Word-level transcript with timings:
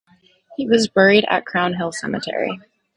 He 0.57 0.65
was 0.65 0.87
buried 0.87 1.25
at 1.29 1.45
Crown 1.45 1.75
Hill 1.75 1.91
Cemetery. 1.91 2.59